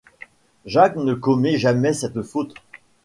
[0.65, 2.55] Jacques ne commet jamais cette faute.